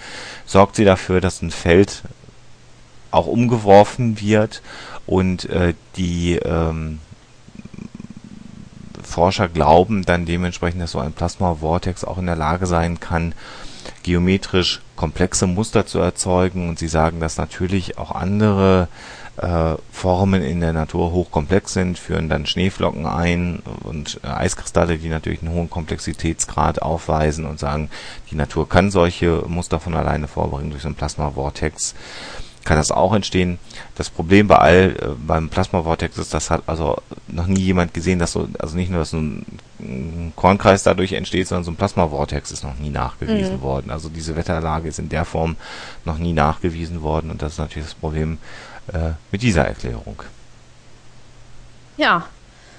[0.46, 2.04] sorgt sie dafür, dass ein Feld
[3.12, 4.62] auch umgeworfen wird
[5.06, 7.00] und äh, die ähm,
[9.04, 13.34] Forscher glauben dann dementsprechend, dass so ein Plasma-Vortex auch in der Lage sein kann,
[14.04, 16.70] geometrisch komplexe Muster zu erzeugen.
[16.70, 18.88] Und sie sagen, dass natürlich auch andere
[19.38, 25.10] äh, Formen in der Natur hochkomplex sind, führen dann Schneeflocken ein und äh, Eiskristalle, die
[25.10, 27.90] natürlich einen hohen Komplexitätsgrad aufweisen und sagen,
[28.32, 31.94] die Natur kann solche Muster von alleine vorbringen durch so ein Plasma-Vortex
[32.68, 33.60] kann das auch entstehen.
[33.96, 37.94] Das Problem bei all äh, beim Plasma Vortex ist, das hat also noch nie jemand
[37.94, 39.46] gesehen, dass so also nicht nur dass so ein,
[39.80, 43.62] ein Kornkreis dadurch entsteht, sondern so ein Plasma Vortex ist noch nie nachgewiesen mhm.
[43.62, 43.90] worden.
[43.90, 45.56] Also diese Wetterlage ist in der Form
[46.04, 48.38] noch nie nachgewiesen worden und das ist natürlich das Problem
[48.92, 50.22] äh, mit dieser Erklärung.
[51.96, 52.26] Ja,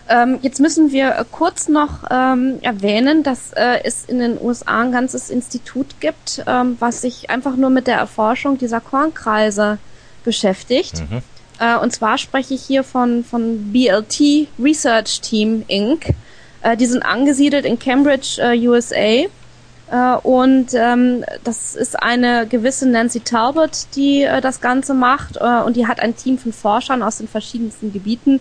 [0.09, 4.92] ähm, jetzt müssen wir kurz noch ähm, erwähnen, dass äh, es in den USA ein
[4.92, 9.79] ganzes Institut gibt, ähm, was sich einfach nur mit der Erforschung dieser Kornkreise
[10.25, 11.03] beschäftigt.
[11.11, 11.23] Mhm.
[11.59, 16.14] Äh, und zwar spreche ich hier von, von BLT Research Team Inc.
[16.62, 19.27] Äh, die sind angesiedelt in Cambridge, äh, USA.
[19.90, 25.38] Äh, und ähm, das ist eine gewisse Nancy Talbot, die äh, das Ganze macht.
[25.38, 28.40] Und die hat ein Team von Forschern aus den verschiedensten Gebieten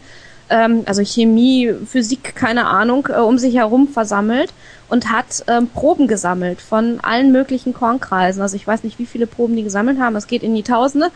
[0.49, 4.53] ähm, also Chemie, Physik, keine Ahnung, äh, um sich herum versammelt
[4.89, 8.41] und hat ähm, Proben gesammelt von allen möglichen Kornkreisen.
[8.41, 11.11] Also ich weiß nicht, wie viele Proben die gesammelt haben, es geht in die Tausende.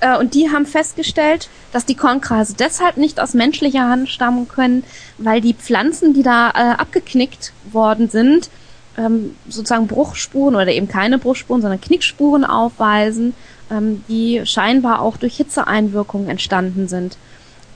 [0.00, 4.84] Äh, und die haben festgestellt, dass die Kornkreise deshalb nicht aus menschlicher Hand stammen können,
[5.18, 8.50] weil die Pflanzen, die da äh, abgeknickt worden sind,
[8.98, 13.34] ähm, sozusagen Bruchspuren oder eben keine Bruchspuren, sondern Knickspuren aufweisen,
[13.70, 17.16] ähm, die scheinbar auch durch Hitzeeinwirkungen entstanden sind.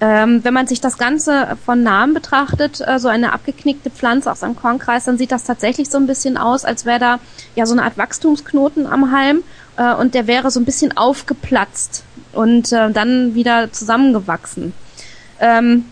[0.07, 4.43] Ähm, wenn man sich das Ganze von Namen betrachtet, äh, so eine abgeknickte Pflanze aus
[4.43, 7.21] einem Kornkreis, dann sieht das tatsächlich so ein bisschen aus, als wäre da
[7.55, 9.43] ja so eine Art Wachstumsknoten am Halm
[9.79, 14.75] äh, und der wäre so ein bisschen aufgeplatzt und äh, dann wieder zusammengewachsen.
[15.41, 15.87] Ähm,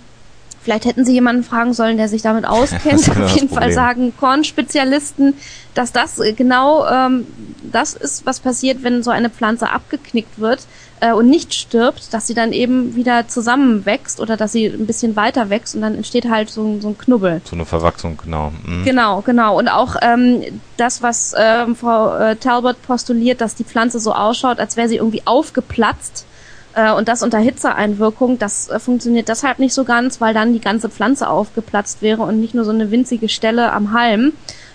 [0.63, 3.09] Vielleicht hätten Sie jemanden fragen sollen, der sich damit auskennt.
[3.11, 3.73] Auf jeden das Fall Problem.
[3.75, 5.35] sagen Kornspezialisten,
[5.75, 7.27] dass das äh, genau ähm,
[7.71, 10.61] das ist, was passiert, wenn so eine Pflanze abgeknickt wird
[11.01, 15.17] äh, und nicht stirbt, dass sie dann eben wieder zusammenwächst oder dass sie ein bisschen
[15.17, 17.41] weiter wächst und dann entsteht halt so, ein- so ein Knubbel.
[17.45, 18.53] So eine Verwachsung, genau.
[18.65, 18.85] Mhm.
[18.85, 19.59] Genau, genau.
[19.59, 20.43] Und auch ähm,
[20.77, 24.97] das, was ähm, Frau äh, Talbot postuliert, dass die Pflanze so ausschaut, als wäre sie
[24.97, 26.27] irgendwie aufgeplatzt
[26.75, 30.61] äh, und das unter Hitzeeinwirkung, das äh, funktioniert deshalb nicht so ganz, weil dann die
[30.61, 34.33] ganze Pflanze aufgeplatzt wäre und nicht nur so eine winzige Stelle am Halm.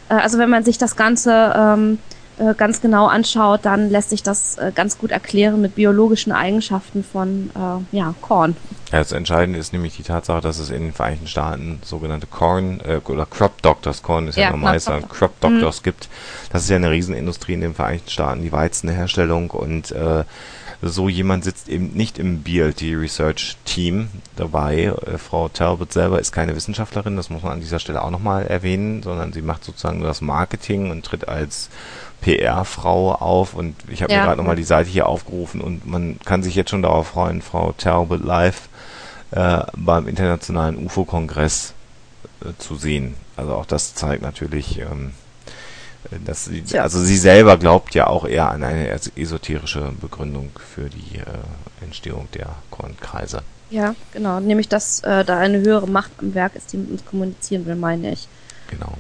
[0.09, 1.99] Äh, also wenn man sich das Ganze ähm,
[2.39, 7.03] äh, ganz genau anschaut, dann lässt sich das äh, ganz gut erklären mit biologischen Eigenschaften
[7.03, 8.55] von äh, ja, Korn.
[8.91, 12.79] Ja, das Entscheidende ist nämlich die Tatsache, dass es in den Vereinigten Staaten sogenannte Corn
[12.81, 16.09] äh, oder Crop Doctors, Corn ist ja, Ja, Mais, Crop Crop Doctors gibt.
[16.51, 20.23] Das ist ja eine Riesenindustrie in den Vereinigten Staaten, die Weizenherstellung und äh,
[20.81, 24.85] so jemand sitzt eben nicht im BLT Research Team dabei.
[25.05, 28.45] Äh, Frau Talbot selber ist keine Wissenschaftlerin, das muss man an dieser Stelle auch nochmal
[28.45, 31.69] erwähnen, sondern sie macht sozusagen nur das Marketing und tritt als
[32.21, 34.19] PR-Frau auf und ich habe Ja.
[34.19, 37.41] mir gerade nochmal die Seite hier aufgerufen und man kann sich jetzt schon darauf freuen,
[37.41, 38.69] Frau Talbot live
[39.31, 41.73] äh, beim internationalen UFO-Kongress
[42.41, 43.15] äh, zu sehen.
[43.35, 45.26] Also auch das zeigt natürlich, ähm, äh,
[46.25, 46.83] dass sie, Tja.
[46.83, 51.83] also sie selber glaubt ja auch eher an eine es- esoterische Begründung für die äh,
[51.83, 53.41] Entstehung der Kornkreise.
[53.69, 54.39] Ja, genau.
[54.39, 57.75] Nämlich, dass äh, da eine höhere Macht am Werk ist, die mit uns kommunizieren will,
[57.75, 58.27] meine ich.
[58.69, 58.93] Genau.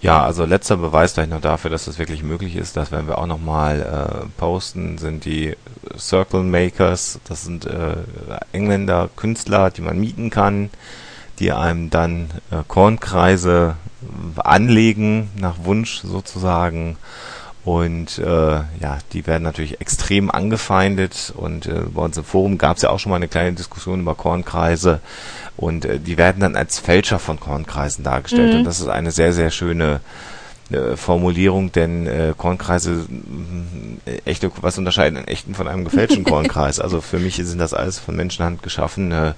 [0.00, 3.18] Ja, also letzter Beweis gleich noch dafür, dass das wirklich möglich ist, das werden wir
[3.18, 3.80] auch nochmal
[4.22, 5.56] äh, posten, sind die
[5.98, 7.18] Circle Makers.
[7.28, 7.96] Das sind äh,
[8.52, 10.70] Engländer, Künstler, die man mieten kann,
[11.40, 13.74] die einem dann äh, Kornkreise
[14.36, 16.96] anlegen, nach Wunsch sozusagen.
[17.64, 18.24] Und äh,
[18.80, 21.34] ja, die werden natürlich extrem angefeindet.
[21.36, 24.00] Und äh, bei uns im Forum gab es ja auch schon mal eine kleine Diskussion
[24.00, 25.00] über Kornkreise.
[25.56, 28.52] Und äh, die werden dann als Fälscher von Kornkreisen dargestellt.
[28.52, 28.58] Mhm.
[28.60, 30.00] Und das ist eine sehr, sehr schöne
[30.70, 36.78] äh, Formulierung, denn äh, Kornkreise, mh, echte, was unterscheidet einen echten von einem gefälschten Kornkreis?
[36.78, 39.34] Also für mich sind das alles von Menschenhand geschaffene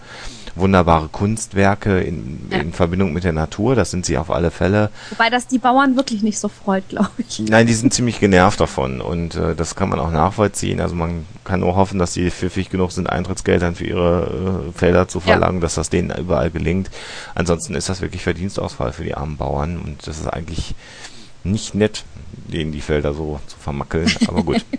[0.54, 2.58] wunderbare Kunstwerke in, Ja.
[2.58, 3.74] in Verbindung mit der Natur.
[3.74, 4.90] Das sind sie auf alle Fälle.
[5.10, 7.38] Wobei das die Bauern wirklich nicht so freut, glaube ich.
[7.40, 10.80] Nein, die sind ziemlich genervt davon und äh, das kann man auch nachvollziehen.
[10.80, 15.08] Also man kann nur hoffen, dass die pfiffig genug sind, Eintrittsgeldern für ihre äh, Felder
[15.08, 15.24] zu Ja.
[15.32, 16.90] verlangen, dass das denen überall gelingt.
[17.34, 20.74] Ansonsten ist das wirklich Verdienstausfall für die armen Bauern und das ist eigentlich
[21.44, 22.04] nicht nett,
[22.52, 24.10] denen die Felder so zu vermackeln.
[24.28, 24.64] Aber gut.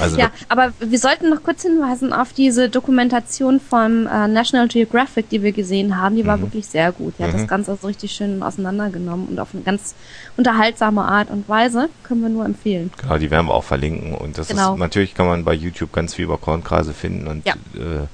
[0.00, 5.28] Also Ja, aber wir sollten noch kurz hinweisen auf diese Dokumentation vom äh, National Geographic,
[5.30, 6.16] die wir gesehen haben.
[6.16, 6.42] Die war Mhm.
[6.42, 7.14] wirklich sehr gut.
[7.18, 7.38] Die hat Mhm.
[7.38, 9.94] das Ganze so richtig schön auseinandergenommen und auf eine ganz
[10.36, 11.88] unterhaltsame Art und Weise.
[12.02, 12.90] Können wir nur empfehlen.
[13.00, 14.14] Genau, die werden wir auch verlinken.
[14.14, 14.74] Und das Genau.
[14.74, 17.54] ist natürlich kann man bei YouTube ganz viel über Kornkreise finden und Ja.
[17.74, 18.06] äh,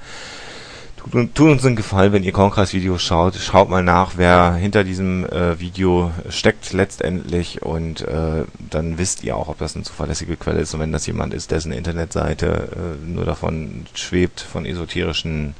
[1.11, 5.25] tut, tut uns einen Gefallen, wenn ihr Kornkreis-Videos schaut, schaut mal nach, wer hinter diesem
[5.25, 10.61] äh, Video steckt letztendlich und äh, dann wisst ihr auch, ob das eine zuverlässige Quelle
[10.61, 15.55] ist und wenn das jemand ist, dessen Internetseite äh, nur davon schwebt, von esoterischen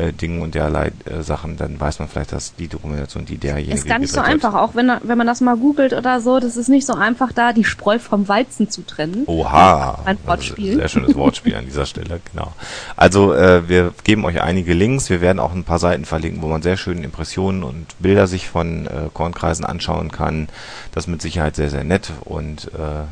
[0.00, 3.74] äh, Dingen und derlei äh, Sachen, dann weiß man vielleicht, dass die Dokumentation, die derjenige
[3.74, 6.40] Ist gar nicht so einfach, auch wenn, wenn man das mal googelt oder so.
[6.40, 9.24] Das ist nicht so einfach, da die Spreu vom Weizen zu trennen.
[9.26, 10.00] Oha.
[10.04, 10.72] Ein Wortspiel.
[10.72, 12.52] ist Sehr schönes Wortspiel an dieser Stelle, genau.
[12.96, 15.10] Also äh, wir geben euch einige Links.
[15.10, 18.48] Wir werden auch ein paar Seiten verlinken, wo man sehr schön Impressionen und Bilder sich
[18.48, 20.48] von äh, Kornkreisen anschauen kann.
[20.92, 23.04] Das ist mit Sicherheit sehr, sehr nett und äh,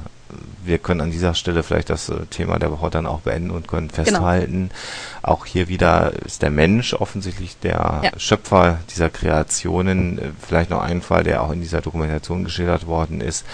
[0.64, 3.66] wir können an dieser Stelle vielleicht das äh, Thema der Woche dann auch beenden und
[3.68, 4.04] können Genau.
[4.04, 4.70] festhalten,
[5.22, 8.10] auch hier wieder ist der Mensch offensichtlich der Ja.
[8.18, 10.18] Schöpfer dieser Kreationen.
[10.18, 13.44] Äh, Vielleicht noch ein Fall, der auch in dieser Dokumentation geschildert worden ist.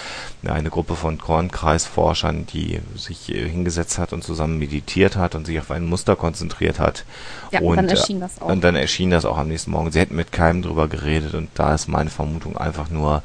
[0.44, 5.58] Eine Gruppe von Kornkreisforschern, die sich äh, hingesetzt hat und zusammen meditiert hat und sich
[5.58, 7.04] auf ein Muster konzentriert hat.
[7.50, 8.46] Ja, und dann erschien das auch.
[8.48, 9.90] Und dann erschien das auch am nächsten Morgen.
[9.92, 13.22] Sie hätten mit keinem drüber geredet und da ist meine Vermutung einfach nur,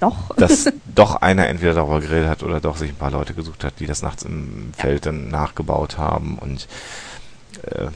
[0.00, 0.34] Doch.
[0.36, 3.74] dass doch einer entweder darüber geredet hat oder doch sich ein paar Leute gesucht hat,
[3.80, 6.66] die das nachts im Feld dann nachgebaut haben und
[7.62, 7.88] äh,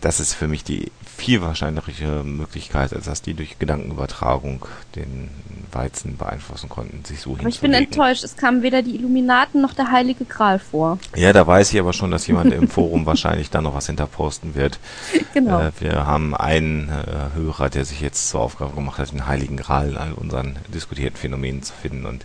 [0.00, 5.30] das ist für mich die viel wahrscheinlichere Möglichkeit, als dass die durch Gedankenübertragung den
[5.72, 9.74] Weizen beeinflussen konnten, sich so Aber ich bin enttäuscht, es kam weder die Illuminaten noch
[9.74, 10.98] der Heilige Gral vor.
[11.16, 14.54] Ja, da weiß ich aber schon, dass jemand im Forum wahrscheinlich da noch was hinterposten
[14.54, 14.78] wird.
[15.32, 15.60] Genau.
[15.60, 19.56] Äh, wir haben einen äh, Hörer, der sich jetzt zur Aufgabe gemacht hat, den Heiligen
[19.56, 22.24] Gral in all unseren diskutierten Phänomenen zu finden und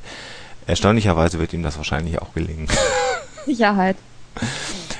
[0.67, 2.67] erstaunlicherweise wird ihm das wahrscheinlich auch gelingen.
[3.45, 3.97] Sicherheit.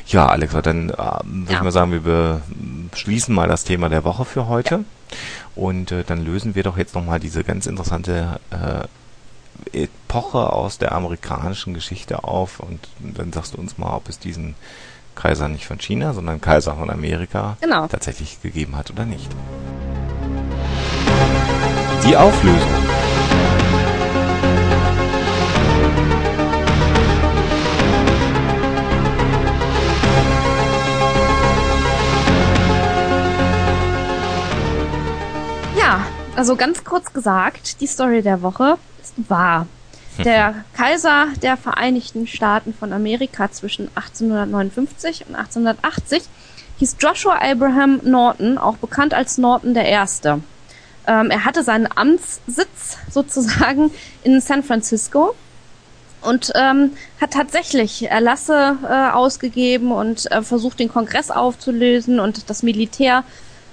[0.08, 1.58] Ja, Alexa, dann äh, würde ja.
[1.58, 2.41] ich mal sagen, wir
[2.91, 4.86] beschließen mal das Thema der Woche für heute.
[5.56, 10.93] Und äh, dann lösen wir doch jetzt nochmal diese ganz interessante äh, Epoche aus der
[10.93, 12.60] amerikanischen Geschichte auf.
[12.60, 14.56] Und dann sagst du uns mal, ob es diesen
[15.15, 17.88] Kaiser nicht von China, sondern Kaiser von Amerika genau.
[17.88, 19.30] tatsächlich gegeben hat oder nicht.
[22.06, 22.98] Die Auflösung.
[36.39, 39.67] Also ganz kurz gesagt, die Story der Woche ist wahr.
[40.23, 46.23] Der Kaiser der Vereinigten Staaten von Amerika zwischen 1859 und 1880
[46.78, 50.39] hieß Joshua Abraham Norton, auch bekannt als Norton der Erste.
[51.08, 53.91] Ähm, er hatte seinen Amtssitz sozusagen
[54.23, 55.36] in San Francisco
[56.21, 62.63] und ähm, hat tatsächlich Erlasse äh, ausgegeben und äh, versucht, den Kongress aufzulösen und das
[62.63, 63.25] Militär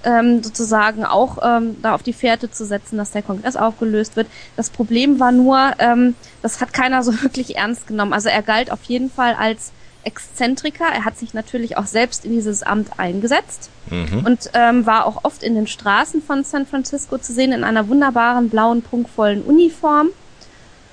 [0.06, 4.28] ähm, sozusagen auch ähm, da auf die Fährte zu setzen, dass der Kongress aufgelöst wird.
[4.56, 8.12] Das Problem war nur, ähm, das hat keiner so wirklich ernst genommen.
[8.12, 9.72] Also er galt auf jeden Fall als
[10.04, 10.84] Exzentriker.
[10.94, 14.24] Er hat sich natürlich auch selbst in dieses Amt eingesetzt mhm.
[14.24, 17.88] und ähm, war auch oft in den Straßen von San Francisco zu sehen in einer
[17.88, 20.10] wunderbaren blauen prunkvollen Uniform.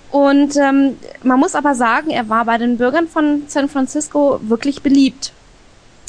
[0.10, 4.82] Und ähm, man muss aber sagen, er war bei den Bürgern von San Francisco wirklich
[4.82, 5.32] beliebt.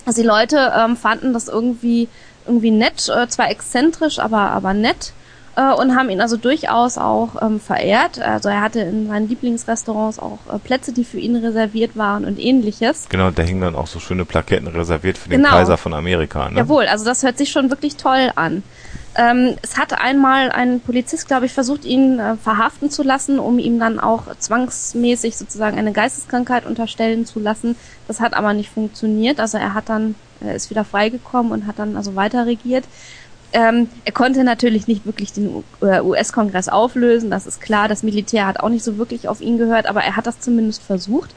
[0.06, 2.08] Also die Leute ähm, fanden das irgendwie
[2.46, 5.12] irgendwie nett, äh, zwar exzentrisch, aber, aber nett
[5.57, 8.20] äh, und haben ihn also durchaus auch ähm, verehrt.
[8.20, 12.38] Also er hatte in seinen Lieblingsrestaurants auch äh, Plätze, die für ihn reserviert waren und
[12.38, 13.09] ähnliches.
[13.09, 15.50] Genau, da hingen dann auch so schöne Plaketten reserviert für den genau.
[15.54, 16.48] Kaiser von Amerika.
[16.50, 16.59] Ne?
[16.59, 18.62] Jawohl, also das hört sich schon wirklich toll an.
[19.16, 23.61] Ähm, es hat einmal ein Polizist, glaube ich, versucht, ihn äh, verhaften zu lassen, um
[23.61, 27.77] ihm dann auch zwangsmäßig sozusagen eine Geisteskrankheit unterstellen zu lassen.
[28.09, 29.38] Das hat aber nicht funktioniert.
[29.38, 32.85] Also er hat dann, er ist wieder freigekommen und hat dann also weiter regiert.
[33.53, 37.87] Ähm, er konnte natürlich nicht wirklich den US-Kongress auflösen, das ist klar.
[37.87, 40.83] Das Militär hat auch nicht so wirklich auf ihn gehört, aber er hat das zumindest
[40.83, 41.31] versucht.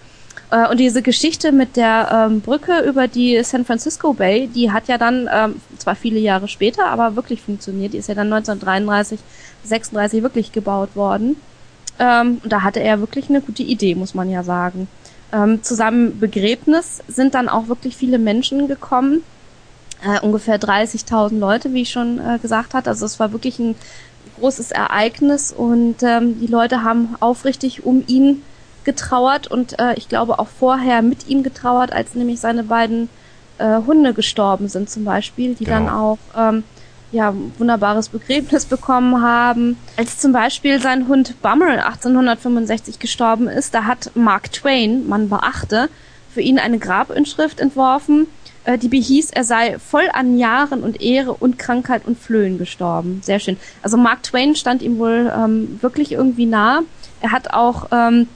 [0.51, 4.87] Äh, und diese Geschichte mit der ähm, Brücke über die San Francisco Bay, die hat
[4.87, 7.93] ja dann ähm, zwar viele Jahre später, aber wirklich funktioniert.
[7.93, 9.19] Die ist ja dann 1933,
[9.63, 11.35] 36 wirklich gebaut worden.
[11.99, 14.87] Ähm, und da hatte er wirklich eine gute Idee, muss man ja sagen.
[15.33, 19.23] Ähm, zu seinem Begräbnis sind dann auch wirklich viele Menschen gekommen.
[20.03, 22.89] Äh, ungefähr 30.000 Leute, wie ich schon äh, gesagt hatte.
[22.89, 23.75] Also es war wirklich ein
[24.39, 28.43] großes Ereignis und ähm, die Leute haben aufrichtig um ihn
[28.87, 33.09] getrauert und äh, ich glaube auch vorher mit ihm getrauert, als nämlich seine beiden
[33.57, 35.77] äh, Hunde gestorben sind zum Beispiel, die genau.
[35.77, 36.63] dann auch ähm,
[37.11, 39.77] ja wunderbares Begräbnis bekommen haben.
[39.97, 45.89] Als zum Beispiel sein Hund Bummel 1865 gestorben ist, da hat Mark Twain, man beachte,
[46.33, 48.27] für ihn eine Grabinschrift entworfen,
[48.63, 53.19] äh, die behieß, er sei voll an Jahren und Ehre und Krankheit und Flöhen gestorben.
[53.21, 53.57] Sehr schön.
[53.81, 56.83] Also Mark Twain stand ihm wohl ähm, wirklich irgendwie nah.
[57.19, 58.29] Er hat auch ähm,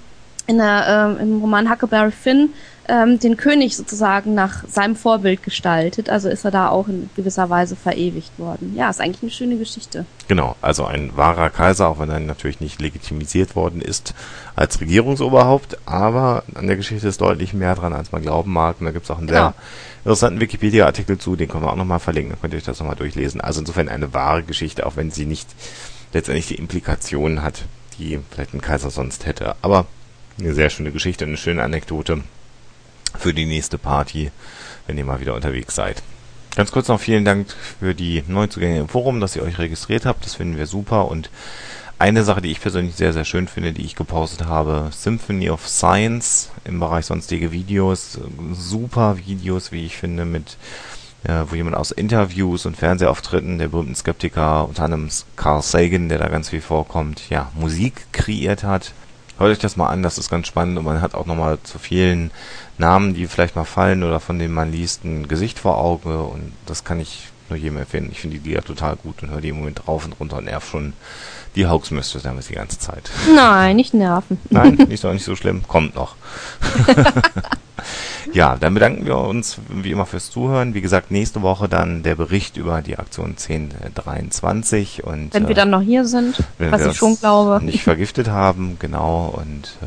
[0.47, 2.49] in der, äh, im Roman Huckleberry Finn
[2.87, 6.09] ähm, den König sozusagen nach seinem Vorbild gestaltet.
[6.09, 8.73] Also ist er da auch in gewisser Weise verewigt worden.
[8.75, 10.05] Ja, ist eigentlich eine schöne Geschichte.
[10.27, 14.13] Genau, also ein wahrer Kaiser, auch wenn er natürlich nicht legitimisiert worden ist
[14.55, 18.77] als Regierungsoberhaupt, aber an der Geschichte ist deutlich mehr dran, als man glauben mag.
[18.79, 19.39] Und da gibt es auch einen genau.
[19.39, 19.53] sehr
[20.03, 22.95] interessanten Wikipedia-Artikel zu, den können wir auch nochmal verlinken, dann könnt ihr euch das nochmal
[22.95, 23.39] durchlesen.
[23.39, 25.47] Also insofern eine wahre Geschichte, auch wenn sie nicht
[26.13, 27.63] letztendlich die Implikationen hat,
[27.99, 29.55] die vielleicht ein Kaiser sonst hätte.
[29.61, 29.85] Aber
[30.41, 32.21] eine sehr schöne Geschichte, eine schöne Anekdote
[33.17, 34.31] für die nächste Party,
[34.87, 36.01] wenn ihr mal wieder unterwegs seid.
[36.55, 37.47] Ganz kurz noch vielen Dank
[37.79, 40.25] für die Neuzugänge im Forum, dass ihr euch registriert habt.
[40.25, 41.07] Das finden wir super.
[41.07, 41.29] Und
[41.97, 45.67] eine Sache, die ich persönlich sehr, sehr schön finde, die ich gepostet habe, Symphony of
[45.67, 48.19] Science im Bereich sonstige Videos.
[48.53, 50.57] Super Videos, wie ich finde, mit
[51.23, 56.17] äh, wo jemand aus Interviews und Fernsehauftritten der berühmten Skeptiker, unter anderem Carl Sagan, der
[56.17, 58.93] da ganz viel vorkommt, ja, Musik kreiert hat
[59.41, 61.79] Hört euch das mal an, das ist ganz spannend und man hat auch nochmal zu
[61.79, 62.29] vielen
[62.77, 66.53] Namen, die vielleicht mal fallen oder von denen man liest, ein Gesicht vor Auge und
[66.67, 68.09] das kann ich nur jedem empfehlen.
[68.11, 70.45] Ich finde die Lieder total gut und höre die im Moment rauf und runter und
[70.45, 70.93] nerv schon
[71.55, 73.09] die Hoaxmüsse damit die ganze Zeit.
[73.35, 74.37] Nein, nicht nerven.
[74.51, 75.63] Nein, nicht, so, nicht so schlimm.
[75.67, 76.15] Kommt noch.
[78.33, 80.73] Ja, dann bedanken wir uns wie immer fürs Zuhören.
[80.73, 85.55] Wie gesagt, nächste Woche dann der Bericht über die Aktion 1023 und Wenn wir äh,
[85.55, 87.63] dann noch hier sind, wenn was wir ich schon glaube.
[87.63, 89.85] nicht vergiftet haben, genau und äh,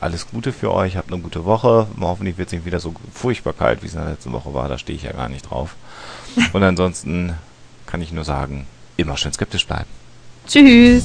[0.00, 1.86] alles Gute für euch, habt eine gute Woche.
[2.00, 4.68] Hoffentlich wird es nicht wieder so furchtbar kalt, wie es in der letzten Woche war.
[4.68, 5.76] Da stehe ich ja gar nicht drauf.
[6.52, 7.34] Und ansonsten
[7.86, 8.66] kann ich nur sagen,
[8.96, 9.88] immer schön skeptisch bleiben.
[10.46, 11.04] Tschüss.